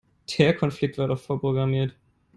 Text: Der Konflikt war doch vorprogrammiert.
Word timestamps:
Der 0.35 0.55
Konflikt 0.55 0.97
war 0.97 1.07
doch 1.09 1.19
vorprogrammiert. 1.19 1.95